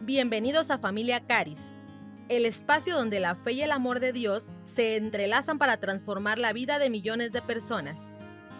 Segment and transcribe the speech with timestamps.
[0.00, 1.76] Bienvenidos a Familia Caris,
[2.28, 6.52] el espacio donde la fe y el amor de Dios se entrelazan para transformar la
[6.52, 8.16] vida de millones de personas.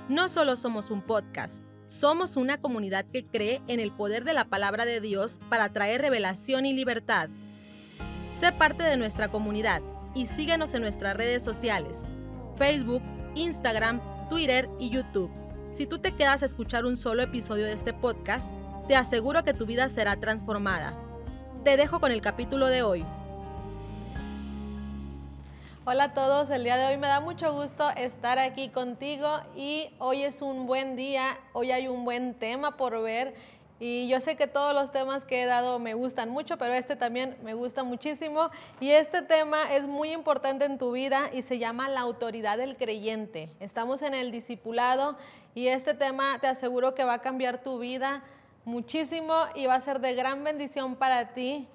[0.09, 4.45] No solo somos un podcast, somos una comunidad que cree en el poder de la
[4.45, 7.29] palabra de Dios para traer revelación y libertad.
[8.33, 9.83] Sé parte de nuestra comunidad
[10.15, 12.07] y síguenos en nuestras redes sociales,
[12.57, 13.03] Facebook,
[13.35, 15.33] Instagram, Twitter y YouTube.
[15.73, 18.53] Si tú te quedas a escuchar un solo episodio de este podcast,
[18.87, 21.04] te aseguro que tu vida será transformada.
[21.65, 23.07] Te dejo con el capítulo de hoy.
[25.87, 29.89] Hola a todos, el día de hoy me da mucho gusto estar aquí contigo y
[29.99, 33.35] hoy es un buen día, hoy hay un buen tema por ver
[33.81, 36.97] y yo sé que todos los temas que he dado me gustan mucho, pero este
[36.97, 41.59] también me gusta muchísimo y este tema es muy importante en tu vida y se
[41.59, 43.49] llama la autoridad del creyente.
[43.61, 45.17] Estamos en el discipulado
[45.55, 48.23] y este tema te aseguro que va a cambiar tu vida
[48.65, 51.69] muchísimo y va a ser de gran bendición para ti.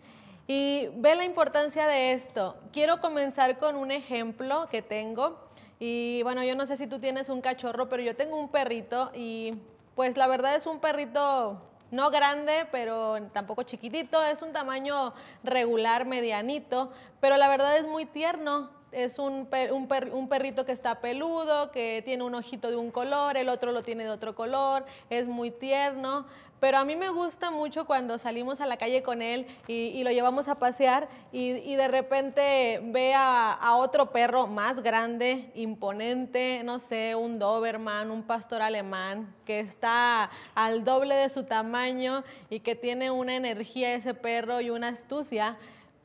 [0.48, 2.58] Y ve la importancia de esto.
[2.72, 5.38] Quiero comenzar con un ejemplo que tengo.
[5.80, 9.12] Y bueno, yo no sé si tú tienes un cachorro, pero yo tengo un perrito
[9.14, 9.54] y
[9.96, 16.06] pues la verdad es un perrito no grande, pero tampoco chiquitito, es un tamaño regular,
[16.06, 22.02] medianito, pero la verdad es muy tierno es un, un, perrito que está peludo, que
[22.04, 25.52] tiene un ojito de un color, el otro lo tiene de otro color, es muy
[25.52, 26.26] tierno.
[26.60, 30.12] Pero a mí me gusta mucho cuando salimos a la calle con él y, lo
[30.12, 36.80] llevamos a pasear y, de repente ve a, a, otro perro más grande, imponente, no
[36.80, 42.76] sé, un Doberman, un pastor alemán, que está al doble de su tamaño y que
[42.76, 45.58] tiene una energía ese perro y una astucia.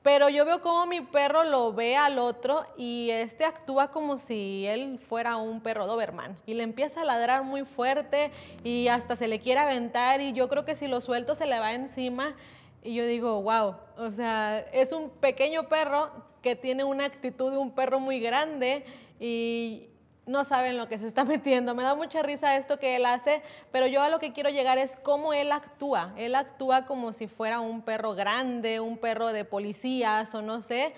[0.05, 4.66] Pero yo veo como mi perro lo ve al otro y este actúa como si
[4.66, 6.36] él fuera un perro Doberman.
[6.44, 8.30] Y le empieza a ladrar muy fuerte
[8.62, 11.58] y hasta se le quiere aventar y yo creo que si lo suelto se le
[11.58, 12.36] va encima.
[12.82, 16.10] Y yo digo, wow, o sea, es un pequeño perro
[16.42, 18.84] que tiene una actitud de un perro muy grande
[19.19, 19.88] y
[20.26, 21.74] no saben lo que se está metiendo.
[21.74, 23.42] Me da mucha risa esto que él hace,
[23.72, 26.12] pero yo a lo que quiero llegar es cómo él actúa.
[26.16, 30.94] Él actúa como si fuera un perro grande, un perro de policías o no sé,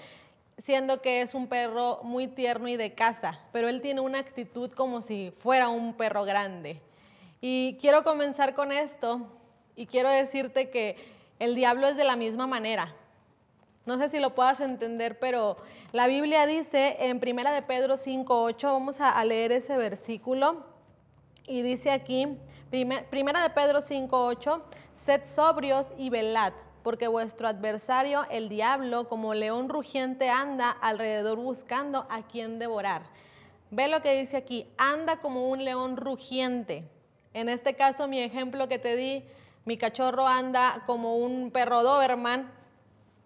[0.58, 4.70] siendo que es un perro muy tierno y de casa, pero él tiene una actitud
[4.72, 6.80] como si fuera un perro grande.
[7.40, 9.20] Y quiero comenzar con esto
[9.74, 10.96] y quiero decirte que
[11.38, 12.94] el diablo es de la misma manera.
[13.86, 15.56] No sé si lo puedas entender, pero
[15.92, 20.66] la Biblia dice en Primera de Pedro 5.8, vamos a leer ese versículo,
[21.46, 22.36] y dice aquí,
[23.10, 24.60] Primera de Pedro 5.8,
[24.92, 26.52] sed sobrios y velad,
[26.82, 33.02] porque vuestro adversario, el diablo, como león rugiente, anda alrededor buscando a quien devorar.
[33.70, 36.90] Ve lo que dice aquí, anda como un león rugiente.
[37.34, 39.24] En este caso, mi ejemplo que te di,
[39.64, 42.55] mi cachorro anda como un perro Doberman,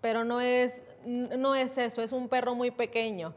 [0.01, 3.35] pero no es, no es eso, es un perro muy pequeño.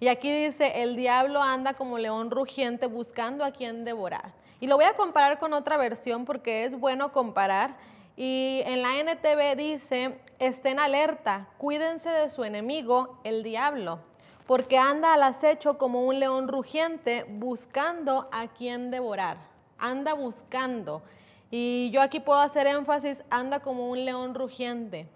[0.00, 4.32] Y aquí dice, el diablo anda como león rugiente buscando a quien devorar.
[4.58, 7.76] Y lo voy a comparar con otra versión porque es bueno comparar.
[8.16, 14.00] Y en la NTV dice, estén alerta, cuídense de su enemigo, el diablo,
[14.46, 19.38] porque anda al acecho como un león rugiente buscando a quien devorar.
[19.78, 21.02] Anda buscando.
[21.50, 25.08] Y yo aquí puedo hacer énfasis, anda como un león rugiente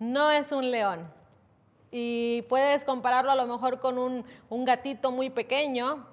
[0.00, 1.08] no es un león.
[1.92, 4.24] Y puedes compararlo a lo mejor con un,
[4.64, 6.06] gatito muy pequeño.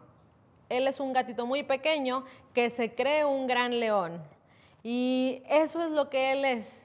[0.69, 4.21] Él es un gatito muy pequeño que se cree un gran león.
[4.83, 6.83] Y eso es lo que él es.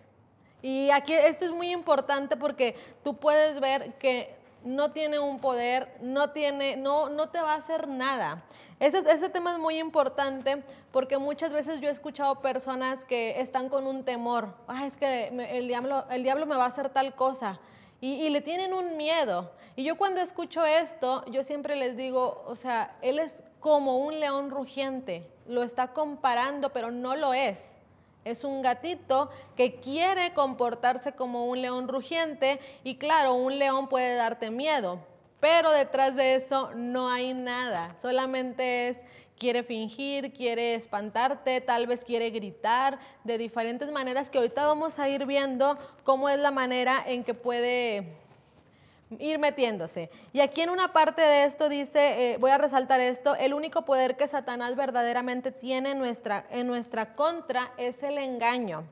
[0.62, 5.96] Y aquí esto es muy importante porque tú puedes ver que no tiene un poder,
[6.00, 8.44] no, tiene, no, no te va a hacer nada.
[8.82, 10.60] Ese, ese, tema es muy importante
[10.91, 15.69] porque muchas veces yo he escuchado personas que están con un temor, es que el,
[15.69, 17.60] diablo, el diablo me va a hacer tal cosa
[18.00, 19.53] y, y, le tienen un miedo.
[19.76, 24.19] Y yo cuando escucho esto, yo siempre les digo, o sea, él es como un
[24.19, 27.78] león rugiente, lo está comparando, pero no lo es.
[28.25, 34.17] Es un gatito que quiere comportarse como un león rugiente y claro, un león puede
[34.17, 34.99] darte miedo,
[35.43, 38.99] pero detrás de eso no hay nada, solamente es
[39.37, 45.09] quiere fingir, quiere espantarte, tal vez quiere gritar de diferentes maneras que ahorita vamos a
[45.09, 48.05] ir viendo cómo es la manera en que puede
[49.19, 50.11] ir metiéndose.
[50.33, 53.83] Y aquí en una parte de esto dice, eh, voy a resaltar esto, el único
[53.83, 58.85] poder que Satanás verdaderamente tiene nuestra, en nuestra contra es el engaño.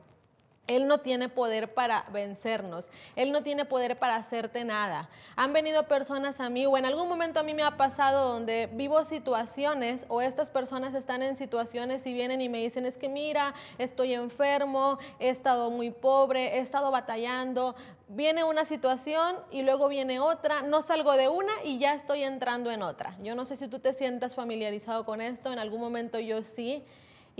[0.70, 2.90] Él no tiene poder para vencernos.
[3.16, 5.10] Él no tiene poder para hacerte nada.
[5.34, 8.68] Han venido personas a mí o en algún momento a mí me ha pasado donde
[8.72, 13.08] vivo situaciones o estas personas están en situaciones y vienen y me dicen, es que
[13.08, 17.74] mira, estoy enfermo, he estado muy pobre, he estado batallando.
[18.06, 22.70] Viene una situación y luego viene otra, no salgo de una y ya estoy entrando
[22.70, 23.16] en otra.
[23.24, 26.84] Yo no sé si tú te sientas familiarizado con esto, en algún momento yo sí.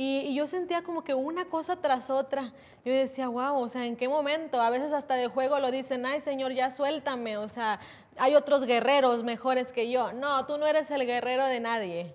[0.03, 2.55] Y, yo sentía como que una cosa tras otra.
[2.87, 4.59] Yo decía, wow, o sea, ¿en qué momento?
[4.59, 7.37] A veces hasta de juego lo dicen, ay Señor, ya suéltame.
[7.37, 7.79] O sea,
[8.17, 10.15] hay otros guerreros mejores que yo.
[10.15, 12.15] No, tú no eres el guerrero de nadie.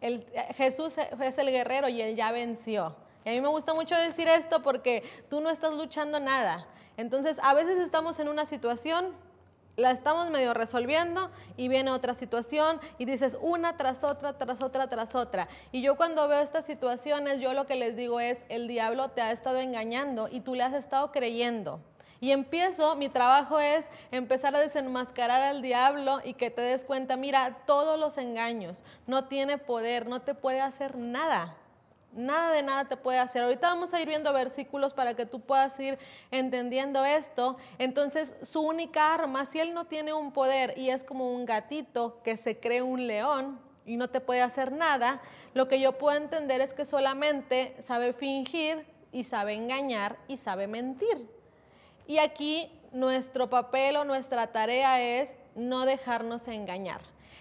[0.00, 0.24] El,
[0.54, 2.94] Jesús es el guerrero y él ya venció.
[3.24, 6.68] Y a mí me gusta mucho decir esto porque tú no estás luchando nada.
[6.96, 9.10] Entonces, a veces estamos en una situación
[9.78, 14.88] la estamos medio resolviendo y viene otra situación y dices una tras otra, tras otra,
[14.88, 15.48] tras otra.
[15.70, 19.22] Y yo cuando veo estas situaciones, yo lo que les digo es, el diablo te
[19.22, 21.80] ha estado engañando y tú le has estado creyendo.
[22.20, 27.16] Y empiezo, mi trabajo es empezar a desenmascarar al diablo y que te des cuenta,
[27.16, 31.56] mira, todos los engaños, no tiene poder, no te puede hacer nada.
[32.12, 33.42] Nada de nada te puede hacer.
[33.42, 35.98] Ahorita vamos a ir viendo versículos para que tú puedas ir
[36.30, 37.56] entendiendo esto.
[37.78, 42.20] Entonces, su única arma, si él no tiene un poder y es como un gatito
[42.24, 45.20] que se cree un león y no te puede hacer nada,
[45.54, 50.66] lo que yo puedo entender es que solamente sabe fingir y sabe engañar y sabe
[50.66, 51.28] mentir.
[52.06, 57.00] Y aquí nuestro papel o nuestra tarea es no dejarnos engañar.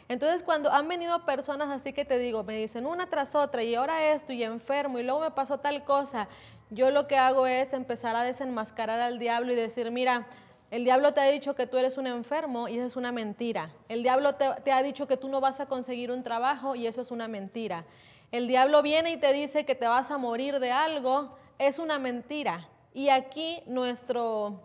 [0.09, 3.75] Entonces cuando han venido personas así que te digo, me dicen una tras otra y
[3.75, 6.29] ahora esto y enfermo y luego me pasó tal cosa,
[6.69, 10.27] yo lo que hago es empezar a desenmascarar al diablo y decir, mira,
[10.71, 13.71] el diablo te ha dicho que tú eres un enfermo y eso es una mentira.
[13.87, 16.87] El diablo te, te, ha dicho que tú no vas a conseguir un trabajo y
[16.87, 17.85] eso es una mentira.
[18.31, 21.99] El diablo viene y te dice que te vas a morir de algo, es una
[21.99, 22.67] mentira.
[22.93, 24.61] Y aquí nuestro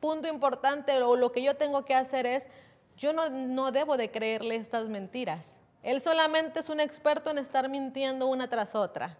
[0.00, 2.50] punto importante o lo que yo tengo que hacer es
[3.00, 5.58] yo no, debo de creerle estas mentiras.
[5.82, 9.16] Él solamente es un experto en estar mintiendo una tras otra.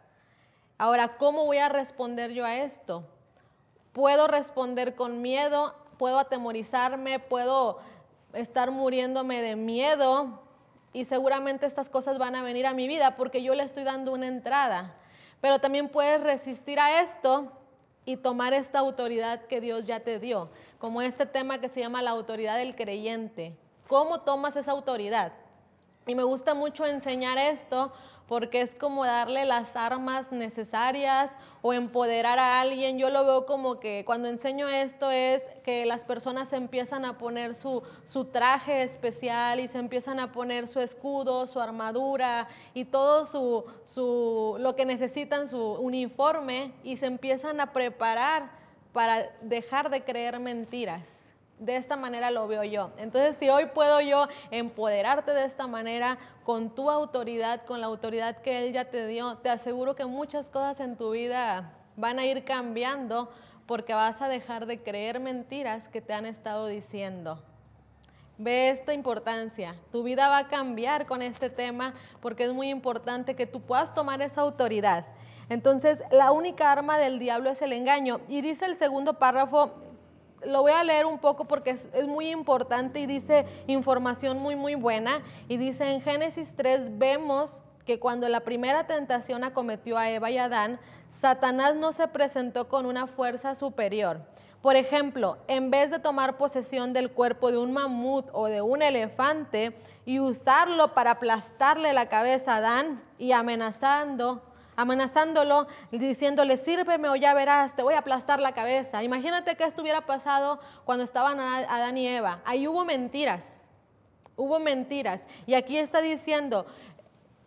[0.76, 3.04] Ahora, ¿cómo voy a responder yo a esto?
[3.94, 7.78] Puedo responder con miedo, puedo atemorizarme, puedo
[8.34, 10.42] estar muriéndome de miedo
[10.92, 14.12] y seguramente estas cosas van a venir a mi vida porque yo le estoy dando
[14.12, 14.94] una entrada.
[15.40, 17.50] Pero también puedes resistir a esto
[18.04, 22.02] y tomar esta autoridad que Dios ya te dio, como este tema que se llama
[22.02, 23.56] la autoridad del creyente.
[23.90, 25.32] ¿Cómo tomas esa autoridad?
[26.06, 27.90] Y me gusta mucho enseñar esto
[28.28, 32.98] porque es como darle las armas necesarias o empoderar a alguien.
[32.98, 37.56] Yo lo veo como que cuando enseño esto es que las personas empiezan a poner
[37.56, 43.24] su, su, traje especial y se empiezan a poner su escudo, su armadura y todo
[43.24, 48.52] su, su, lo que necesitan, su uniforme y se empiezan a preparar
[48.92, 51.29] para dejar de creer mentiras
[51.60, 52.90] de esta manera lo veo yo.
[52.96, 58.38] Entonces, si hoy puedo yo empoderarte de esta manera, con tu autoridad, con la autoridad
[58.38, 62.24] que Él ya te dio, te aseguro que muchas cosas en tu vida van a
[62.24, 63.30] ir cambiando
[63.66, 67.40] porque vas a dejar de creer mentiras que te han estado diciendo.
[68.38, 69.76] Ve esta importancia.
[69.92, 71.92] Tu vida va a cambiar con este tema
[72.22, 75.04] porque es muy importante que tú puedas tomar esa autoridad.
[75.50, 78.22] Entonces, la única arma del diablo es el engaño.
[78.28, 79.89] Y dice el segundo párrafo,
[80.44, 84.74] lo voy a leer un poco porque es, muy importante y dice información muy, muy
[84.74, 85.22] buena.
[85.48, 90.38] Y dice en Génesis 3 vemos que cuando la primera tentación acometió a Eva y
[90.38, 90.78] Adán,
[91.08, 94.20] Satanás no se presentó con una fuerza superior.
[94.62, 98.82] Por ejemplo, en vez de tomar posesión del cuerpo de un mamut o de un
[98.82, 104.42] elefante y usarlo para aplastarle la cabeza a Adán y amenazando
[104.80, 109.02] amenazándolo, diciéndole, sírveme o ya verás, te voy a aplastar la cabeza.
[109.02, 112.40] Imagínate que esto hubiera pasado cuando estaban Adán y Eva.
[112.44, 113.62] Ahí hubo mentiras,
[114.36, 115.28] hubo mentiras.
[115.46, 116.66] Y aquí está diciendo,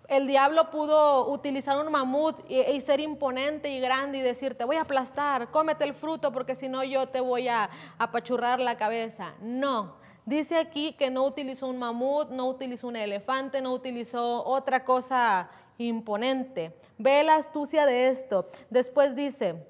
[0.08, 4.76] el diablo pudo utilizar un mamut y, ser imponente y grande y decir, te voy
[4.76, 9.34] a aplastar, cómete el fruto porque si no yo te voy a apachurrar la cabeza.
[9.42, 14.86] No, dice aquí que no utilizó un mamut, no utilizó un elefante, no utilizó otra
[14.86, 16.76] cosa imponente.
[16.98, 18.50] Ve la astucia de esto.
[18.70, 19.66] Después dice,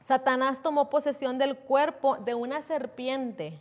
[0.00, 3.60] Satanás tomó posesión del cuerpo de una serpiente,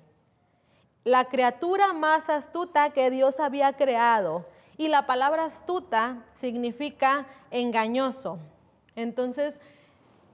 [1.03, 4.46] la criatura más astuta que Dios había creado.
[4.77, 8.39] Y la palabra astuta significa engañoso.
[8.96, 9.60] Entonces,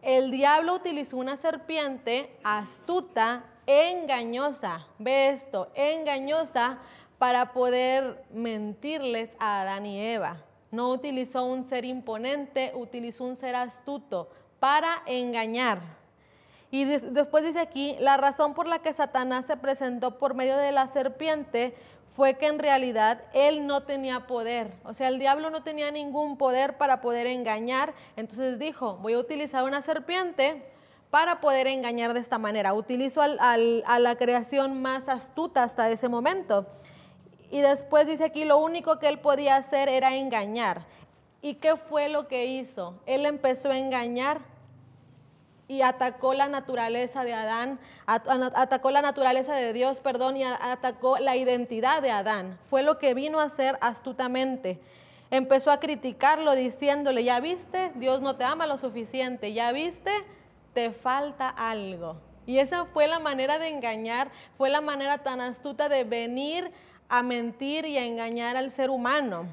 [0.02, 4.86] el diablo utilizó una serpiente astuta, engañosa.
[5.00, 6.78] Ve esto, engañosa
[7.18, 10.38] para poder mentirles a Adán y Eva.
[10.72, 15.80] No utilizó un ser imponente, utilizó un ser astuto para engañar.
[16.72, 20.72] Y después dice aquí, la razón por la que Satanás se presentó por medio de
[20.72, 21.76] la serpiente
[22.16, 24.72] fue que en realidad él no tenía poder.
[24.84, 27.94] O sea, el diablo no tenía ningún poder para poder engañar.
[28.16, 30.64] Entonces dijo, voy a utilizar una serpiente
[31.10, 32.74] para poder engañar de esta manera.
[32.74, 36.68] Utilizo a la creación más astuta hasta ese momento.
[37.52, 40.86] Y después dice aquí, lo único que él podía hacer era engañar.
[41.42, 42.96] ¿Y qué fue lo que hizo?
[43.06, 44.42] Él empezó a engañar
[45.70, 51.36] y atacó la naturaleza de Adán, atacó la naturaleza de Dios, perdón, y atacó la
[51.36, 52.58] identidad de Adán.
[52.64, 54.80] Fue lo que vino a hacer astutamente.
[55.32, 60.12] Empezó a criticarlo diciéndole, ya viste, Dios no te ama lo suficiente, ya viste,
[60.74, 62.18] te falta algo.
[62.48, 66.72] Y esa fue la manera de engañar, fue la manera tan astuta de venir
[67.10, 69.48] a mentir y a engañar al ser humano.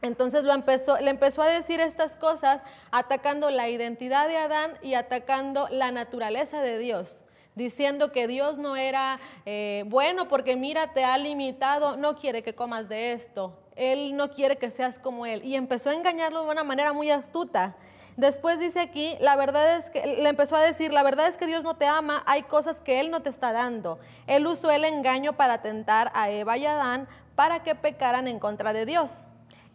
[0.00, 4.94] Entonces lo empezó, le empezó a decir estas cosas atacando la identidad de Adán y
[4.94, 7.24] atacando la naturaleza de Dios,
[7.56, 12.54] diciendo que Dios no era eh, bueno porque mira, te ha limitado, no quiere que
[12.54, 15.44] comas de esto, Él no quiere que seas como Él.
[15.44, 17.76] Y empezó a engañarlo de una manera muy astuta.
[18.18, 21.46] Después dice aquí, la verdad es que le empezó a decir, la verdad es que
[21.46, 24.00] Dios no te ama, hay cosas que Él no te está dando.
[24.26, 27.06] Él usó el engaño para tentar a Eva y Adán
[27.36, 29.24] para que pecaran en contra de Dios.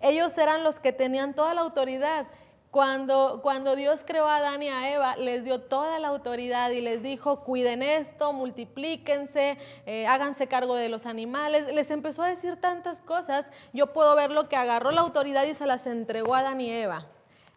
[0.01, 2.27] Ellos eran los que tenían toda la autoridad.
[2.69, 6.81] Cuando, cuando Dios creó a Adán y a Eva, les dio toda la autoridad y
[6.81, 11.73] les dijo, cuiden esto, multiplíquense, eh, háganse cargo de los animales.
[11.73, 13.51] Les empezó a decir tantas cosas.
[13.71, 16.69] Yo puedo ver lo que agarró la autoridad y se las entregó a Adán y
[16.69, 17.07] Eva.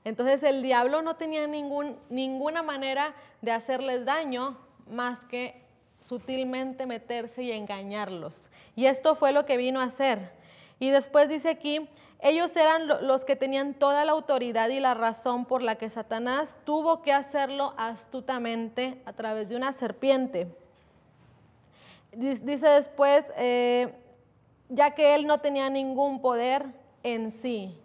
[0.07, 5.61] Entonces el diablo no tenía ningún, ninguna manera de hacerles daño más que
[5.99, 8.49] sutilmente meterse y engañarlos.
[8.77, 10.31] Y esto fue lo que vino a hacer.
[10.79, 15.45] Y después dice aquí, ellos eran los que tenían toda la autoridad y la razón
[15.45, 20.47] por la que Satanás tuvo que hacerlo astutamente a través de una serpiente.
[22.13, 23.93] Dice después, eh,
[24.69, 26.65] ya que él no tenía ningún poder
[27.03, 27.77] en sí.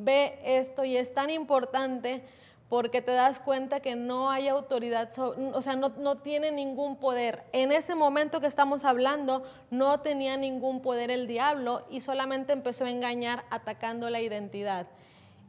[0.00, 2.22] Ve esto y es tan importante
[2.68, 7.44] porque te das cuenta que no hay autoridad, o sea, no, tiene ningún poder.
[7.52, 12.84] En ese momento que estamos hablando, no tenía ningún poder el diablo y solamente empezó
[12.84, 14.86] a engañar atacando la identidad.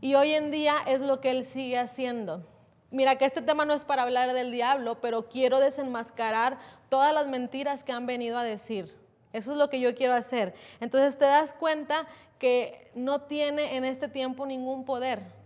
[0.02, 2.42] Y hoy en día es lo que él sigue haciendo.
[2.90, 7.28] Mira que este tema no es para hablar del diablo, pero quiero desenmascarar todas las
[7.28, 8.96] mentiras que han venido a decir.
[9.34, 10.54] Eso es lo que yo quiero hacer.
[10.80, 12.08] Entonces te das cuenta
[12.40, 15.40] que no tiene en este tiempo ningún poder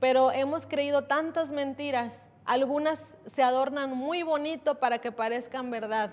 [0.00, 2.26] pero hemos creído tantas mentiras.
[2.46, 6.10] Algunas se adornan muy bonito para que parezcan verdad,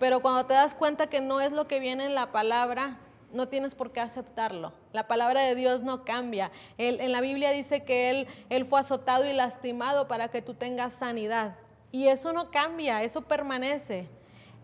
[0.00, 2.98] pero cuando te das cuenta que no es lo que viene en la palabra,
[3.32, 4.72] no tienes por qué aceptarlo.
[4.92, 6.50] La palabra de Dios no cambia.
[6.78, 10.94] en la Biblia dice que él, él fue azotado y lastimado para que tú tengas
[10.94, 11.54] sanidad.
[11.92, 14.08] Y eso no cambia, eso permanece.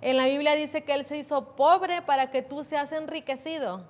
[0.01, 3.89] En la Biblia dice que Él se hizo pobre para que tú seas enriquecido.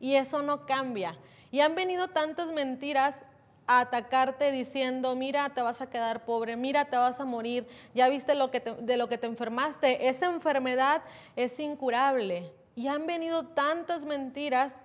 [0.00, 1.16] Y eso no cambia.
[1.50, 3.24] Y han venido tantas mentiras
[3.66, 8.08] a atacarte diciendo, mira, te vas a quedar pobre, mira, te vas a morir, ya
[8.08, 11.02] viste de lo que te enfermaste, esa enfermedad
[11.36, 12.52] es incurable.
[12.74, 14.82] Y han venido tantas mentiras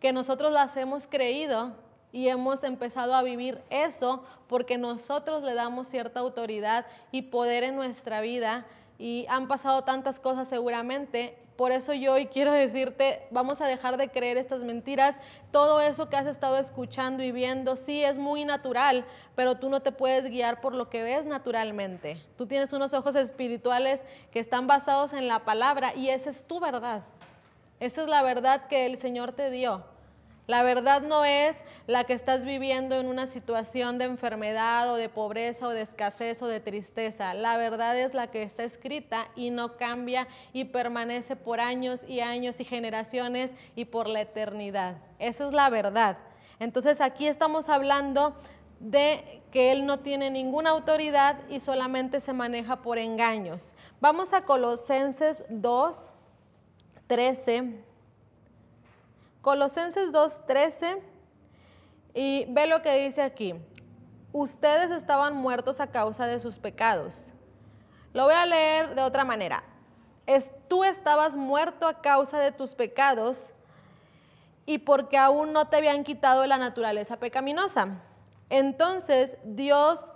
[0.00, 1.74] que nosotros las hemos creído
[2.12, 7.76] y hemos empezado a vivir eso porque nosotros le damos cierta autoridad y poder en
[7.76, 8.66] nuestra vida
[8.98, 13.96] y han pasado tantas cosas seguramente por eso yo hoy quiero decirte, vamos a dejar
[13.96, 15.18] de creer estas mentiras.
[15.50, 19.80] Todo eso que has estado escuchando y viendo, sí es muy natural, pero tú no
[19.80, 22.22] te puedes guiar por lo que ves naturalmente.
[22.36, 26.60] Tú tienes unos ojos espirituales que están basados en la palabra y esa es tu
[26.60, 27.04] verdad.
[27.80, 29.82] Esa es la verdad que el Señor te dio.
[30.46, 35.08] La verdad no es la que estás viviendo en una situación de enfermedad o de
[35.08, 37.34] pobreza o de escasez o de tristeza.
[37.34, 42.20] La verdad es la que está escrita y no cambia y permanece por años y
[42.20, 44.98] años y generaciones y por la eternidad.
[45.18, 46.18] Esa es la verdad.
[46.60, 48.36] Entonces aquí estamos hablando
[48.78, 53.74] de que Él no tiene ninguna autoridad y solamente se maneja por engaños.
[54.00, 56.10] Vamos a Colosenses 2,
[57.08, 57.85] 13
[59.46, 60.98] Colosenses 2.13
[62.14, 63.54] y ve lo que dice aquí.
[64.32, 67.30] Ustedes estaban muertos a causa de sus pecados.
[68.12, 69.62] Lo voy a leer de otra manera.
[70.26, 73.50] Es, tú estabas muerto a causa de tus pecados
[74.66, 78.02] y porque aún no te habían quitado la naturaleza pecaminosa.
[78.50, 80.12] Entonces Dios,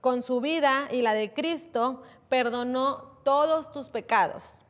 [0.00, 4.64] con su vida y la de Cristo, perdonó todos tus pecados.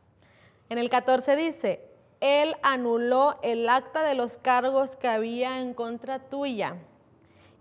[0.69, 1.90] En el 14 dice,
[2.21, 6.77] él anuló el acta de los cargos que había en contra tuya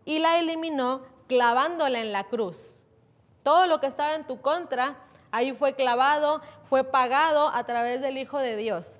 [0.03, 2.81] y la eliminó clavándola en la cruz.
[3.43, 4.97] Todo lo que estaba en tu contra,
[5.31, 8.97] ahí fue clavado, fue pagado a través del Hijo de Dios.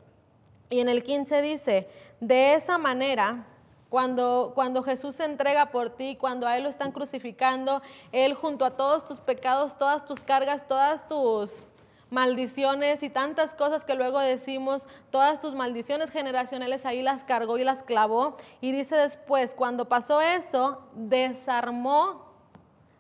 [0.70, 1.90] Y en el 15 dice,
[2.22, 3.46] de esa manera,
[3.90, 8.64] cuando, cuando Jesús se entrega por ti, cuando a Él lo están crucificando, Él junto
[8.64, 11.64] a todos tus pecados, todas tus cargas, todas tus
[12.10, 17.64] maldiciones y tantas cosas que luego decimos, todas tus maldiciones generacionales ahí las cargó y
[17.64, 18.38] las clavó.
[18.62, 22.30] Y dice después, cuando pasó eso, desarmó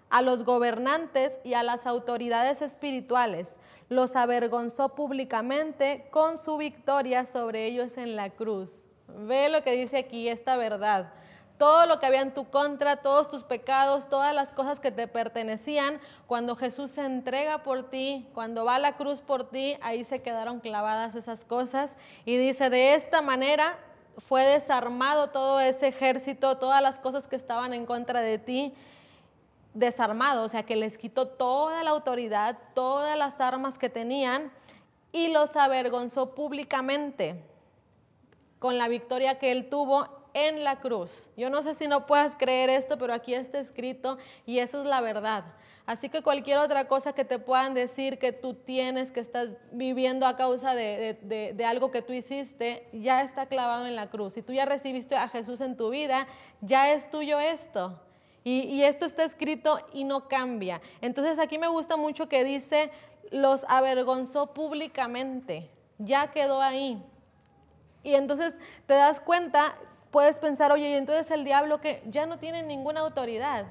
[0.09, 7.65] a los gobernantes y a las autoridades espirituales, los avergonzó públicamente con su victoria sobre
[7.65, 8.87] ellos en la cruz.
[9.07, 11.13] Ve lo que dice aquí, esta verdad
[11.59, 15.09] todo lo que había en tu contra, todos tus pecados, todas las cosas que te
[15.09, 20.05] pertenecían, cuando Jesús se entrega por ti, cuando va a la cruz por ti, ahí
[20.05, 21.97] se quedaron clavadas esas cosas.
[22.23, 23.77] Y dice, de esta manera
[24.19, 28.73] fue desarmado todo ese ejército, todas las cosas que estaban en contra de ti,
[29.73, 34.49] desarmado, o sea que les quitó toda la autoridad, todas las armas que tenían
[35.11, 37.43] y los avergonzó públicamente
[38.59, 41.29] con la victoria que él tuvo en la cruz.
[41.35, 44.87] Yo no sé si no puedas creer esto, pero aquí está escrito y eso es
[44.87, 45.43] la verdad.
[45.85, 50.27] Así que cualquier otra cosa que te puedan decir que tú tienes, que estás viviendo
[50.27, 54.33] a causa de, algo que tú hiciste, ya está clavado en la cruz.
[54.33, 56.27] Si tú ya recibiste a Jesús en tu vida,
[56.61, 57.99] ya es tuyo esto.
[58.43, 60.79] Y, y esto está escrito y no cambia.
[61.01, 62.91] Entonces aquí me gusta mucho que dice,
[63.31, 65.71] los avergonzó públicamente.
[65.97, 67.03] Ya quedó ahí.
[68.03, 68.55] Y entonces
[68.85, 69.75] te das cuenta
[70.11, 73.65] puedes pensar, oye, y entonces el diablo que ya no tiene ninguna autoridad.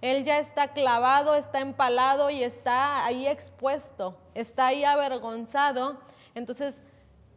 [0.00, 6.00] Él ya está clavado, está empalado y está ahí expuesto, está ahí avergonzado.
[6.34, 6.82] Entonces,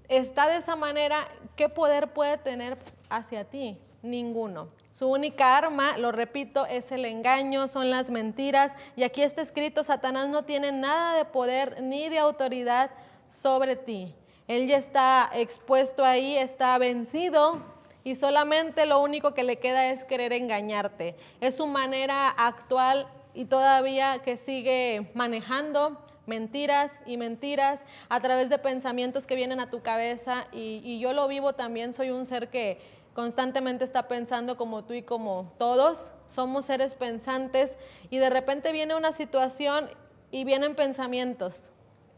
[0.07, 2.77] está de esa manera, ¿qué poder puede tener
[3.09, 3.77] hacia ti?
[4.01, 4.69] Ninguno.
[4.91, 8.75] Su única arma, lo repito, es el engaño, son las mentiras.
[8.95, 12.89] Y aquí está escrito, Satanás no tiene nada de poder ni de autoridad
[13.29, 14.15] sobre ti.
[14.47, 17.61] Él ya está expuesto ahí, está vencido,
[18.05, 21.15] y solamente lo único que le queda es querer engañarte.
[21.41, 25.97] Es su manera actual y todavía que sigue manejando
[26.27, 31.27] mentiras y mentiras a través de pensamientos que vienen a tu cabeza y, yo lo
[31.27, 32.79] vivo también, soy un ser que
[33.15, 37.75] constantemente está pensando como tú y como todos, somos seres pensantes
[38.11, 39.89] y de repente viene una situación
[40.29, 41.69] y vienen pensamientos.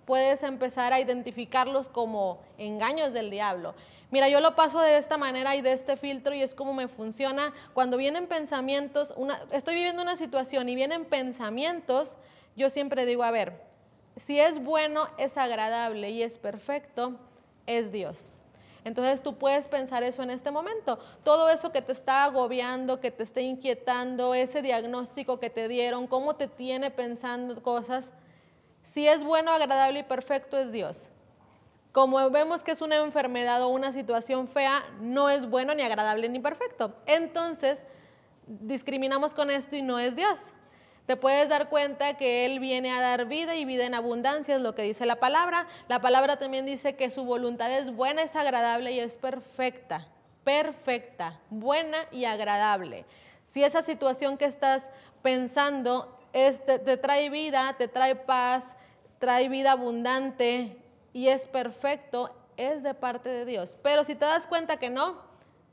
[0.05, 3.73] Puedes empezar a identificarlos como engaños del diablo.
[4.09, 6.87] Mira, yo lo paso de esta manera y de este filtro y es como me
[6.87, 7.53] funciona.
[7.73, 9.13] Cuando vienen pensamientos,
[9.51, 12.17] estoy viviendo una situación y vienen pensamientos,
[12.55, 13.61] yo siempre digo, a ver,
[14.15, 17.19] si es bueno, es agradable y es perfecto,
[17.65, 18.31] es Dios.
[18.85, 20.97] Entonces tú puedes pensar eso en este momento.
[21.23, 26.07] Todo eso que te está agobiando, que te está inquietando, ese diagnóstico que te dieron,
[26.07, 28.13] cómo te tiene pensando cosas,
[28.83, 31.09] si es bueno, agradable y perfecto, es Dios.
[31.97, 36.29] Como vemos que es una enfermedad o una situación fea, no es bueno ni agradable
[36.29, 36.93] ni perfecto.
[37.07, 37.87] Entonces,
[38.45, 40.39] discriminamos con esto y no es Dios.
[41.07, 44.61] Te puedes dar cuenta que Él viene a dar vida y vida en abundancia, es
[44.61, 45.65] lo que dice la palabra.
[45.87, 50.07] La palabra también dice que su voluntad es buena, es agradable y es perfecta.
[50.43, 53.05] Perfecta, buena y agradable.
[53.47, 54.91] Si esa situación que estás
[55.23, 58.77] pensando te, te trae vida, te trae paz,
[59.17, 60.77] trae vida abundante,
[61.17, 63.75] y es perfecto, es de parte de Dios.
[63.81, 65.17] Pero si te das cuenta que no,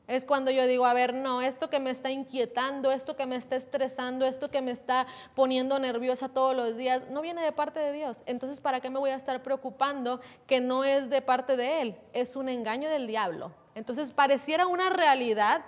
[0.07, 3.37] es cuando yo digo, a ver, no, esto que me está inquietando, esto que me
[3.37, 7.79] está estresando, esto que me está poniendo nerviosa todos los días, no viene de parte
[7.79, 8.23] de Dios.
[8.25, 11.99] Entonces, ¿para qué me voy a estar preocupando que no es de parte de Él?
[12.15, 13.53] Es un engaño del diablo.
[13.75, 15.63] Entonces, pareciera una realidad,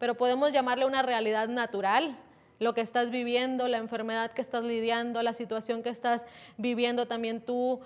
[0.00, 2.18] pero podemos llamarle una realidad natural,
[2.64, 7.40] lo que estás viviendo, la enfermedad que estás lidiando, la situación que estás viviendo también
[7.40, 7.80] tú,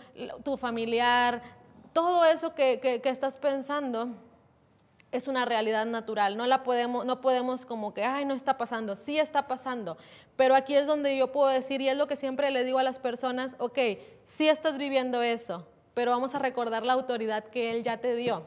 [0.44, 1.42] tu familiar,
[1.92, 4.08] todo eso que, estás pensando
[5.10, 8.94] es una realidad natural, no la podemos, no podemos como que, ay, no está pasando,
[8.94, 9.96] sí está pasando,
[10.36, 12.82] pero aquí es donde yo puedo decir, y es lo que siempre le digo a
[12.82, 13.78] las personas, ok,
[14.24, 18.46] sí estás viviendo eso, pero vamos a recordar la autoridad que Él ya te dio.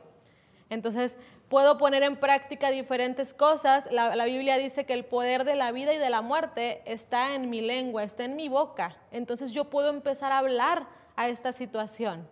[0.70, 1.18] Entonces,
[1.52, 3.90] puedo poner en práctica diferentes cosas.
[3.92, 7.50] La, Biblia dice que el poder de la vida y de la muerte está en
[7.50, 8.96] mi lengua, está en mi boca.
[9.12, 10.88] Entonces yo puedo empezar a hablar
[11.18, 12.26] a esta situación.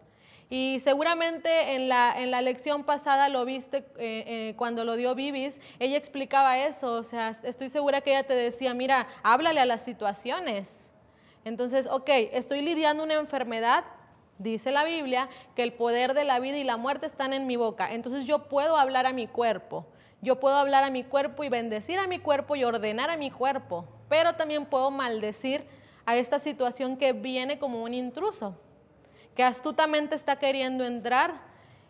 [0.50, 5.14] Y seguramente en la, en la lección pasada lo viste eh, eh, cuando lo dio
[5.16, 9.66] Vivis, ella explicaba eso, o sea, estoy segura que ella te decía, mira, háblale a
[9.66, 10.90] las situaciones.
[11.44, 13.84] Entonces, ok, estoy lidiando una enfermedad,
[14.40, 17.58] Dice la Biblia que el poder de la vida y la muerte están en mi
[17.58, 17.94] boca.
[17.94, 19.86] Entonces yo puedo hablar a mi cuerpo.
[20.22, 23.32] Yo puedo hablar a mi cuerpo y bendecir a mi cuerpo y ordenar a mi
[23.32, 23.86] cuerpo.
[24.08, 25.66] Pero también puedo maldecir
[26.06, 28.58] a esta situación que viene como un intruso,
[29.36, 31.34] que astutamente está queriendo entrar,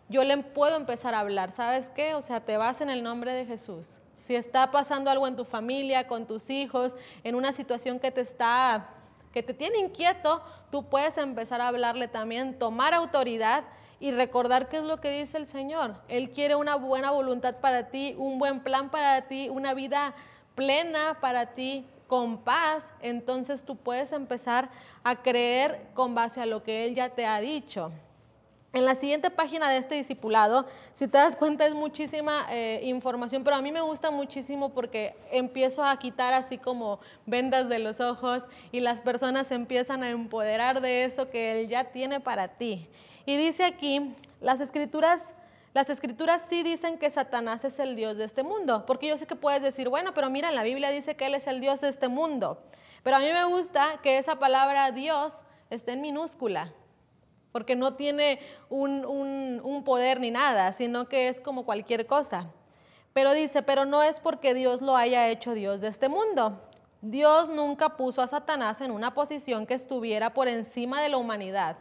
[0.08, 1.52] yo le puedo empezar a hablar.
[1.52, 2.14] ¿Sabes qué?
[2.14, 4.00] O sea, te vas en el nombre de Jesús.
[4.18, 8.20] Si está pasando algo en tu familia, con tus hijos, en una situación que te
[8.20, 8.88] está
[9.32, 13.64] que te tiene inquieto, tú puedes empezar a hablarle también, tomar autoridad
[14.00, 15.94] y recordar qué es lo que dice el Señor.
[16.08, 20.14] Él quiere una buena voluntad para ti, un buen plan para ti, una vida
[20.54, 22.94] plena para ti, con paz.
[23.00, 24.70] Entonces tú puedes empezar
[25.04, 27.92] a creer con base a lo que Él ya te ha dicho.
[28.72, 33.42] En la siguiente página de este discipulado, si te das cuenta, es muchísima eh, información,
[33.42, 37.98] pero a mí me gusta muchísimo porque empiezo a quitar así como vendas de los
[37.98, 42.86] ojos y las personas empiezan a empoderar de eso que Él ya tiene para ti.
[43.26, 45.34] Y dice aquí, las escrituras,
[45.74, 49.26] las escrituras sí dicen que Satanás es el Dios de este mundo, porque yo sé
[49.26, 51.80] que puedes decir, bueno, pero mira, en la Biblia dice que Él es el Dios
[51.80, 52.62] de este mundo,
[53.02, 56.72] pero a mí me gusta que esa palabra Dios esté en minúscula
[57.52, 62.46] porque no tiene un, poder ni nada, sino que es como cualquier cosa.
[63.12, 66.60] Pero dice, pero no es porque Dios lo haya hecho Dios de este mundo.
[67.02, 71.76] Dios nunca puso a Satanás en una posición que estuviera por encima de la humanidad.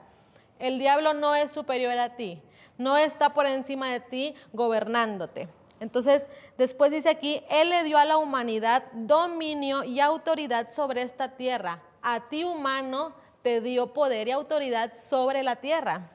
[0.57, 2.41] El diablo no es superior a ti,
[2.77, 5.49] no está por encima de ti gobernándote.
[5.79, 11.35] Entonces, después dice aquí, Él le dio a la humanidad dominio y autoridad sobre esta
[11.37, 11.81] tierra.
[12.01, 16.09] A ti humano te dio poder y autoridad sobre la tierra.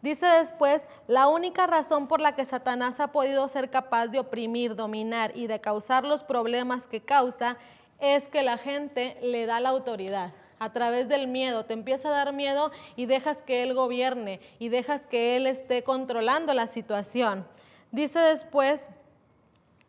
[0.00, 4.76] Dice después, la única razón por la que Satanás ha podido ser capaz de oprimir,
[4.76, 7.56] dominar y de causar los problemas que causa
[8.00, 11.64] es que la gente le da la autoridad a través del miedo.
[11.64, 15.82] Te empieza a dar miedo y dejas que él gobierne y dejas que él esté
[15.82, 17.44] controlando la situación.
[17.90, 18.88] Dice después,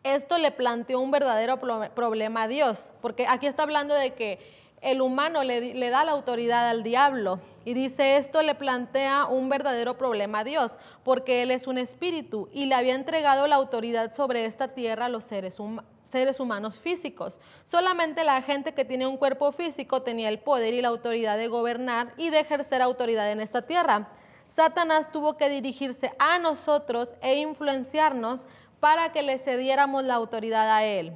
[0.03, 4.39] esto le planteó un verdadero problema a Dios, porque aquí está hablando de que
[4.81, 7.39] el humano le, da la autoridad al diablo.
[7.65, 12.49] Y dice, esto le plantea un verdadero problema a Dios, porque Él es un espíritu
[12.51, 15.59] y le había entregado la autoridad sobre esta tierra a los seres,
[16.03, 17.39] seres humanos físicos.
[17.65, 21.47] Solamente la gente que tiene un cuerpo físico tenía el poder y la autoridad de
[21.47, 24.09] gobernar y de ejercer autoridad en esta tierra.
[24.47, 28.47] Satanás tuvo que dirigirse a nosotros e influenciarnos
[28.79, 31.13] para que le cediéramos la autoridad a Él.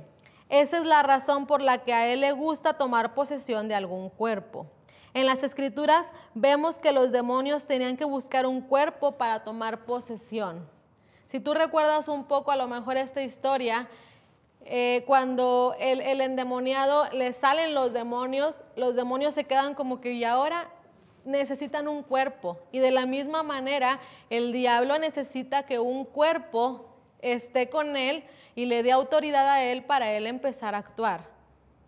[0.49, 4.10] Esa es la razón por la que a él le gusta tomar posesión de algún
[4.10, 4.67] cuerpo.
[5.13, 10.67] En las escrituras vemos que los demonios tenían que buscar un cuerpo para tomar posesión.
[11.27, 13.88] Si tú recuerdas un poco a lo mejor esta historia,
[14.65, 20.13] eh, cuando el, el, endemoniado le salen los demonios, los demonios se quedan como que
[20.13, 20.69] y ahora
[21.25, 22.60] necesitan un cuerpo.
[22.71, 26.92] Y de la misma manera, el diablo necesita que un cuerpo
[27.23, 28.23] esté con él
[28.55, 31.21] y le dé autoridad a él para él empezar a actuar.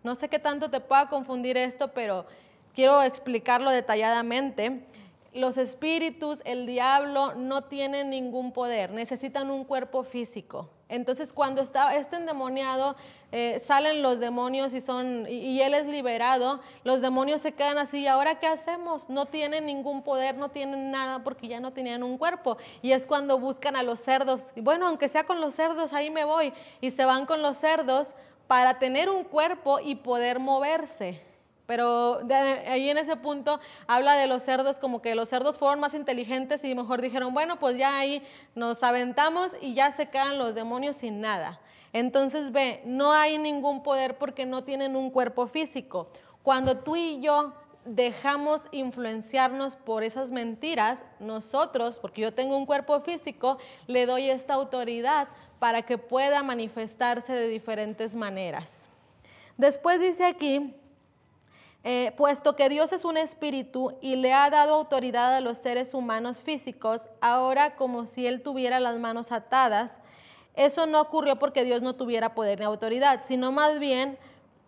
[0.02, 2.26] No sé qué tanto te pueda confundir esto, pero
[2.74, 4.86] quiero explicarlo detalladamente.
[5.32, 10.70] Los espíritus, el diablo, no tienen ningún poder, necesitan un cuerpo físico.
[10.88, 12.94] Entonces, cuando está este endemoniado,
[13.32, 18.02] eh, salen los demonios y, son, y, él es liberado, los demonios se quedan así,
[18.02, 19.08] ¿y ahora qué hacemos?
[19.08, 22.56] No tienen ningún poder, no tienen nada porque ya no tenían un cuerpo.
[22.82, 26.08] Y es cuando buscan a los cerdos, y bueno, aunque sea con los cerdos, ahí
[26.08, 26.52] me voy.
[26.80, 28.08] Y se van con los cerdos
[28.46, 31.20] para tener un cuerpo y poder moverse.
[31.66, 32.20] Pero
[32.68, 36.64] ahí en ese punto habla de los cerdos como que los cerdos fueron más inteligentes
[36.64, 38.22] y mejor dijeron, bueno, pues ya ahí
[38.54, 41.60] nos aventamos y ya se quedan los demonios sin nada.
[41.92, 46.08] Entonces ve, no hay ningún poder porque no tienen un cuerpo físico.
[46.42, 47.52] Cuando tú y yo
[47.84, 54.54] dejamos influenciarnos por esas mentiras, nosotros, porque yo tengo un cuerpo físico, le doy esta
[54.54, 58.82] autoridad para que pueda manifestarse de diferentes maneras.
[59.56, 60.74] Después dice aquí,
[61.88, 65.94] eh, puesto que Dios es un espíritu y le ha dado autoridad a los seres
[65.94, 70.00] humanos físicos, ahora como si Él tuviera las manos atadas,
[70.56, 74.18] eso no ocurrió porque Dios no tuviera poder ni autoridad, sino más bien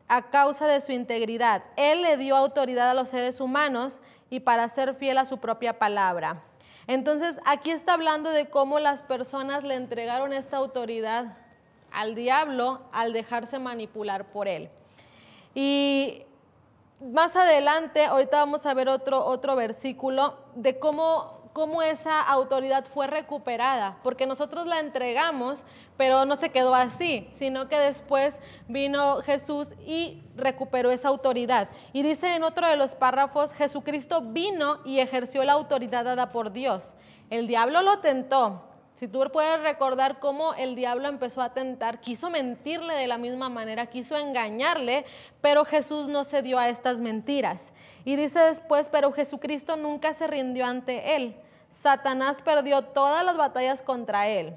[0.07, 1.65] a causa de su integridad.
[1.75, 3.99] Él le dio autoridad a los seres humanos
[4.31, 6.45] y para ser fiel a su propia palabra.
[6.87, 11.37] Entonces, aquí está hablando de cómo las personas le entregaron esta autoridad
[11.91, 14.71] al diablo al dejarse manipular por él.
[15.53, 16.23] Y
[17.01, 23.07] más adelante, ahorita vamos a ver otro, otro versículo de cómo, cómo esa autoridad fue
[23.07, 25.65] recuperada, porque nosotros la entregamos,
[25.97, 31.69] pero no se quedó así, sino que después vino Jesús y recuperó esa autoridad.
[31.93, 36.53] Y dice en otro de los párrafos, Jesucristo vino y ejerció la autoridad dada por
[36.53, 36.95] Dios.
[37.31, 38.68] El diablo lo tentó,
[38.99, 43.49] Si tú puedes recordar cómo el diablo empezó a tentar, quiso mentirle de la misma
[43.49, 45.05] manera, quiso engañarle,
[45.41, 47.73] pero Jesús no se dio a estas mentiras.
[48.05, 51.37] Y dice después, pero Jesucristo nunca se rindió ante él.
[51.69, 54.57] Satanás perdió todas las batallas contra él.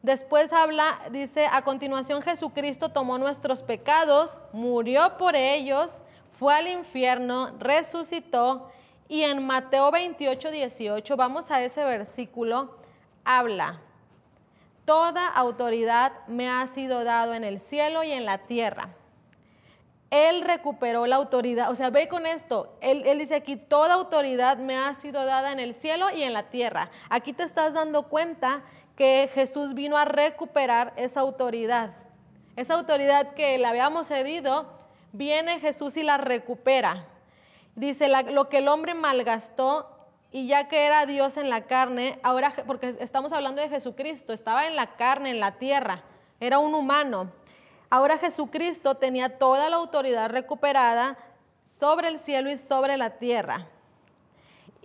[0.00, 6.04] Después habla, dice, a continuación Jesucristo tomó nuestros pecados, murió por ellos,
[6.38, 8.70] fue al infierno, resucitó.
[9.08, 12.80] Y en Mateo 28, 18, vamos a ese versículo,
[13.24, 13.80] habla,
[14.84, 18.88] toda autoridad me ha sido dado en el cielo y en la tierra.
[20.10, 24.58] Él recuperó la autoridad, o sea, ve con esto, él, él, dice aquí, toda autoridad
[24.58, 26.90] me ha sido dada en el cielo y en la tierra.
[27.08, 28.62] Aquí te estás dando cuenta
[28.96, 31.94] que Jesús vino a recuperar esa autoridad.
[32.56, 34.66] Esa autoridad que le habíamos cedido,
[35.12, 37.06] viene Jesús y la recupera.
[37.74, 39.91] Dice, lo que el hombre malgastó,
[40.32, 44.66] y ya que era Dios en la carne, ahora, porque estamos hablando de Jesucristo, estaba
[44.66, 46.02] en la carne, en la tierra,
[46.40, 47.30] era un humano.
[47.90, 51.18] Ahora Jesucristo tenía toda la autoridad recuperada
[51.62, 53.66] sobre el cielo y sobre la tierra.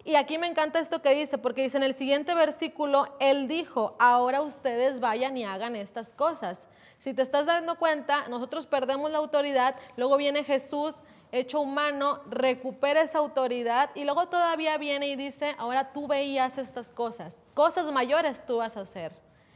[0.07, 3.97] Y aquí me encanta esto que dice, porque dice en el siguiente versículo, Él dijo,
[3.99, 6.69] ahora ustedes vayan y hagan estas cosas.
[6.97, 13.01] Si te estás dando cuenta, nosotros perdemos la autoridad, luego viene Jesús hecho humano, recupera
[13.01, 18.45] esa autoridad y luego todavía viene y dice, ahora tú veías estas cosas, cosas mayores
[18.45, 19.11] tú vas a hacer.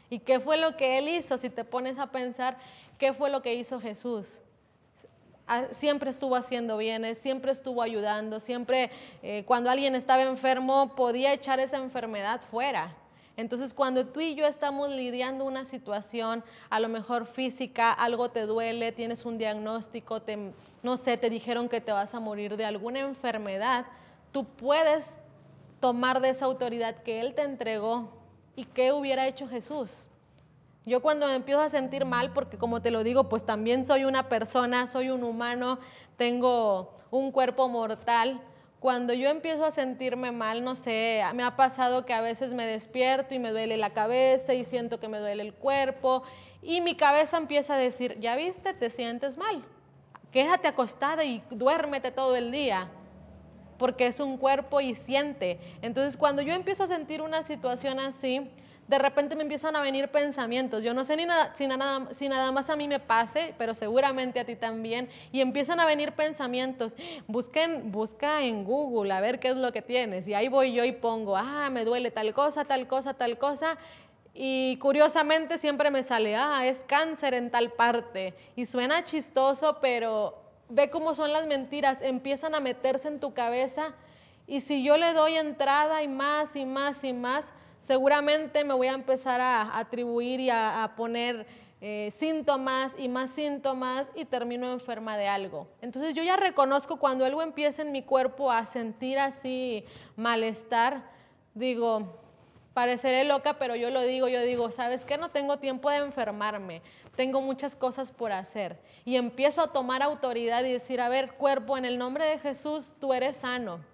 [0.09, 1.37] ¿Y qué fue lo que él hizo?
[1.37, 2.57] Si te pones a pensar,
[2.97, 4.41] ¿qué fue lo que hizo Jesús?
[5.71, 11.59] Siempre estuvo haciendo bienes, siempre estuvo ayudando, siempre eh, cuando alguien estaba enfermo podía echar
[11.59, 12.95] esa enfermedad fuera.
[13.37, 18.45] Entonces, cuando tú y yo estamos lidiando una situación, a lo mejor física, algo te
[18.45, 20.21] duele, tienes un diagnóstico,
[20.83, 23.85] no sé, te dijeron que te vas a morir de alguna enfermedad,
[24.31, 25.17] tú puedes
[25.79, 28.11] tomar de esa autoridad que Él te entregó
[28.55, 30.07] y qué hubiera hecho Jesús.
[30.85, 34.29] Yo cuando empiezo a sentir mal, porque como te lo digo, pues también soy una
[34.29, 35.79] persona, soy un humano,
[36.17, 38.41] tengo un cuerpo mortal,
[38.81, 42.65] cuando yo empiezo a sentirme mal, no sé, me ha pasado que a veces me
[42.65, 46.23] despierto y me duele la cabeza y siento que me duele el cuerpo
[46.63, 49.63] y mi cabeza empieza a decir, ya viste, te sientes mal,
[50.31, 52.89] quédate acostada y duérmete todo el día,
[53.77, 55.59] porque es un cuerpo y siente.
[55.83, 58.49] Entonces cuando yo empiezo a sentir una situación así,
[58.87, 60.83] de repente me empiezan a venir pensamientos.
[60.83, 63.73] Yo no sé ni nada, si, nada, si nada más a mí me pase, pero
[63.73, 65.07] seguramente a ti también.
[65.31, 66.95] Y empiezan a venir pensamientos.
[67.27, 70.27] Busquen, busca en Google a ver qué es lo que tienes.
[70.27, 73.77] Y ahí voy yo y pongo, ah, me duele tal cosa, tal cosa, tal cosa.
[74.33, 78.33] Y curiosamente siempre me sale, ah, es cáncer en tal parte.
[78.55, 82.01] Y suena chistoso, pero ve cómo son las mentiras.
[82.01, 83.93] Empiezan a meterse en tu cabeza.
[84.47, 88.87] Y si yo le doy entrada y más y más y más, seguramente me voy
[88.87, 91.45] a empezar a atribuir y a, poner
[91.81, 95.67] eh, síntomas y más síntomas y termino enferma de algo.
[95.81, 99.83] Entonces yo ya reconozco cuando algo empieza en mi cuerpo a sentir así
[100.15, 101.03] malestar,
[101.55, 102.19] digo,
[102.75, 105.17] pareceré loca, pero yo lo digo, yo digo, ¿sabes qué?
[105.17, 106.83] No tengo tiempo de enfermarme,
[107.15, 108.79] tengo muchas cosas por hacer.
[109.05, 112.93] Y empiezo a tomar autoridad y decir, a ver, cuerpo, en el nombre de Jesús,
[112.99, 113.90] tú eres sano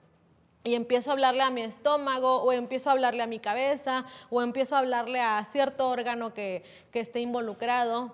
[0.68, 4.42] y empiezo a hablarle a mi estómago o empiezo a hablarle a mi cabeza o
[4.42, 8.12] empiezo a hablarle a cierto órgano que, esté involucrado.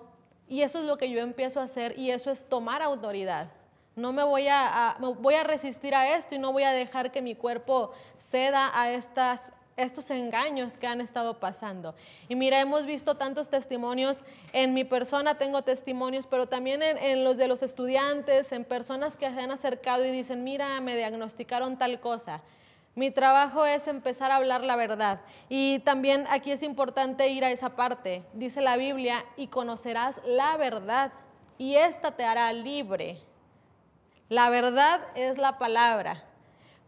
[0.47, 3.49] Y eso es lo que yo empiezo a hacer y eso es tomar autoridad.
[3.95, 7.21] No me voy a, voy a resistir a esto y no voy a dejar que
[7.21, 11.95] mi cuerpo ceda a estas estos engaños que han estado pasando.
[12.27, 17.37] Y mira, hemos visto tantos testimonios, en mi persona tengo testimonios, pero también en, los
[17.37, 21.99] de los estudiantes, en personas que se han acercado y dicen, mira, me diagnosticaron tal
[21.99, 22.41] cosa.
[22.95, 25.21] Mi trabajo es empezar a hablar la verdad.
[25.49, 28.23] Y también aquí es importante ir a esa parte.
[28.33, 31.11] Dice la Biblia, y conocerás la verdad,
[31.57, 33.19] y esta te hará libre.
[34.29, 36.23] La verdad es la palabra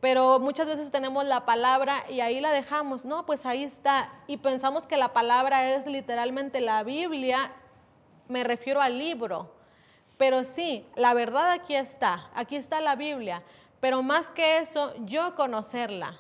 [0.01, 4.37] pero muchas veces tenemos la palabra y ahí la dejamos, no, pues ahí está, y
[4.37, 7.51] pensamos que la palabra es literalmente la Biblia,
[8.27, 9.51] me refiero al libro,
[10.17, 13.43] pero sí, la verdad aquí está, aquí está la Biblia,
[13.79, 16.19] pero más que eso, yo conocerla,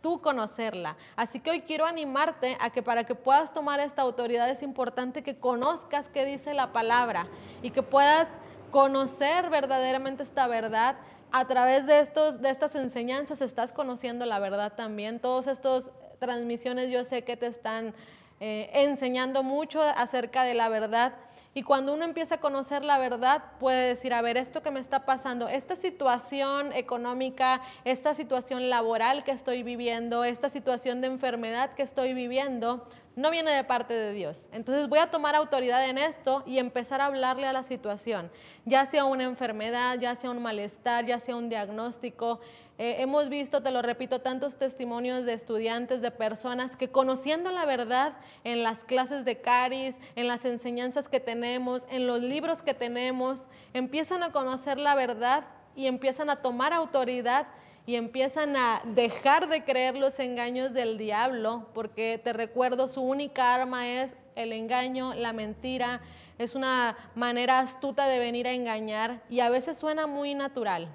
[0.00, 0.96] tú conocerla.
[1.16, 5.22] Así que hoy quiero animarte a que para que puedas tomar esta autoridad es importante
[5.22, 7.26] que conozcas qué dice la palabra
[7.62, 8.38] y que puedas
[8.70, 10.96] conocer verdaderamente esta verdad
[11.36, 15.18] a través de, estos, de estas enseñanzas estás conociendo la verdad también.
[15.18, 17.92] Todas estas transmisiones yo sé que te están
[18.38, 21.12] eh, enseñando mucho acerca de la verdad.
[21.52, 24.78] Y cuando uno empieza a conocer la verdad, puede decir, a ver, esto que me
[24.78, 31.74] está pasando, esta situación económica, esta situación laboral que estoy viviendo, esta situación de enfermedad
[31.74, 34.48] que estoy viviendo, no viene de parte de Dios.
[34.52, 38.30] Entonces voy a tomar autoridad en esto y empezar a hablarle a la situación,
[38.64, 42.40] ya sea una enfermedad, ya sea un malestar, ya sea un diagnóstico.
[42.76, 47.66] Eh, hemos visto, te lo repito, tantos testimonios de estudiantes, de personas que conociendo la
[47.66, 52.74] verdad en las clases de Caris, en las enseñanzas que tenemos, en los libros que
[52.74, 55.44] tenemos, empiezan a conocer la verdad
[55.76, 57.46] y empiezan a tomar autoridad
[57.86, 63.54] y empiezan a dejar de creer los engaños del diablo, porque te recuerdo, su única
[63.54, 66.00] arma es el engaño, la mentira,
[66.38, 70.88] es una manera astuta de venir a engañar y a veces suena muy natural.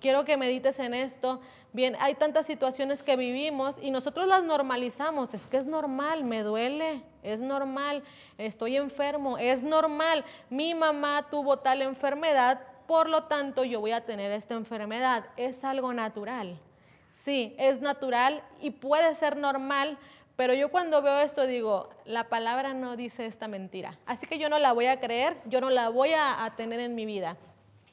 [0.00, 1.40] Quiero que medites en esto.
[1.72, 5.32] Bien, hay tantas situaciones que vivimos y nosotros las normalizamos.
[5.32, 8.02] Es que es normal, me duele, es normal,
[8.36, 10.22] estoy enfermo, es normal.
[10.50, 15.26] Mi mamá tuvo tal enfermedad, por lo tanto yo voy a tener esta enfermedad.
[15.36, 16.58] Es algo natural.
[17.10, 19.98] Sí, es natural y puede ser normal,
[20.36, 23.98] pero yo cuando veo esto digo, la palabra no dice esta mentira.
[24.04, 26.96] Así que yo no la voy a creer, yo no la voy a, tener en
[26.96, 27.36] mi vida.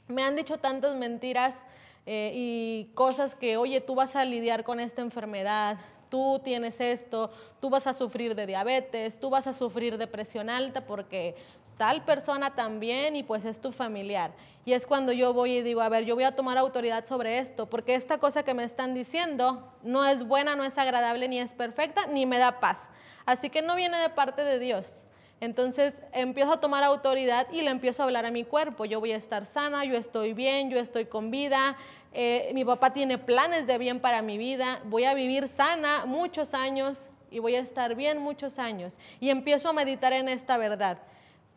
[0.08, 1.66] Me han dicho tantas mentiras
[2.08, 5.78] eh, y cosas que, oye, tú vas a lidiar con esta enfermedad,
[6.12, 10.50] tú tienes esto, tú vas a sufrir de diabetes, tú vas a sufrir de presión
[10.50, 11.36] alta porque
[11.78, 14.32] tal persona también y pues es tu familiar.
[14.65, 17.39] Y es cuando yo voy y digo, a ver, yo voy a tomar autoridad sobre
[17.39, 21.39] esto, porque esta cosa que me están diciendo no es buena, no es agradable, ni
[21.39, 22.91] es perfecta, ni me da paz.
[23.26, 25.06] Así que no viene de parte de Dios.
[25.39, 28.86] Entonces empiezo a tomar autoridad y le empiezo a hablar a mi cuerpo.
[28.86, 31.76] Yo voy a estar sana, yo estoy bien, yo estoy con vida,
[32.13, 36.54] eh, mi papá tiene planes de bien para mi vida, voy a vivir sana muchos
[36.54, 38.97] años y voy a estar bien muchos años.
[39.19, 41.00] Y empiezo a meditar en esta verdad.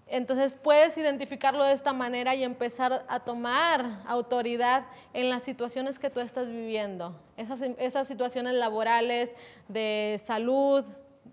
[0.06, 6.10] Entonces puedes identificarlo de esta manera y empezar a tomar autoridad en las situaciones que
[6.10, 9.36] tú estás viviendo, esas, esas situaciones laborales,
[9.68, 10.84] de salud,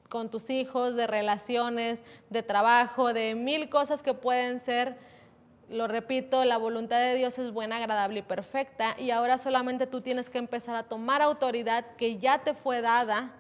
[0.10, 4.98] con tus hijos, de relaciones, de trabajo, de mil cosas que pueden ser,
[5.72, 10.02] lo repito, la voluntad de Dios es buena, agradable y perfecta y ahora solamente tú
[10.02, 13.32] tienes que empezar a tomar autoridad que ya te fue dada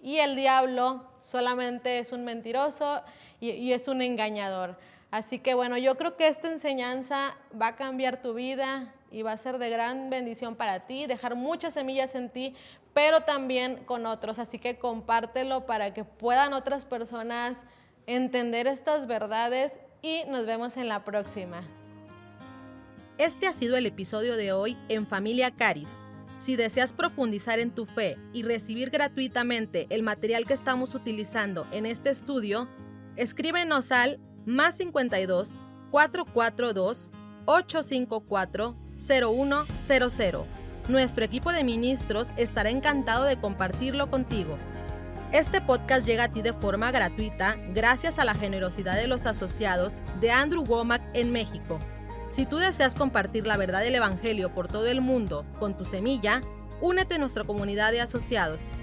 [0.00, 3.02] y el diablo solamente es un mentiroso
[3.40, 4.78] y, es un engañador.
[5.10, 9.32] Así que bueno, yo creo que esta enseñanza va a cambiar tu vida y va
[9.32, 12.54] a ser de gran bendición para ti, dejar muchas semillas en ti,
[12.94, 14.38] pero también con otros.
[14.38, 17.64] Así que compártelo para que puedan otras personas
[18.06, 21.62] entender estas verdades y nos vemos en la próxima.
[23.18, 26.00] Este ha sido el episodio de hoy en Familia Caris.
[26.38, 31.86] Si deseas profundizar en tu fe y recibir gratuitamente el material que estamos utilizando en
[31.86, 32.68] este estudio,
[33.14, 35.56] escríbenos al más 52
[35.92, 37.10] 442
[37.44, 40.62] 854 0100.
[40.88, 44.58] Nuestro equipo de ministros estará encantado de compartirlo contigo.
[45.32, 50.02] Este podcast llega a ti de forma gratuita gracias a la generosidad de los asociados
[50.20, 51.78] de Andrew Womack en México.
[52.28, 56.42] Si tú deseas compartir la verdad del Evangelio por todo el mundo con tu semilla,
[56.82, 58.74] únete a nuestra comunidad de asociados.